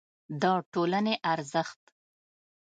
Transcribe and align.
د 0.41 0.43
ټولنې 0.71 1.13
ارزښت 1.31 1.81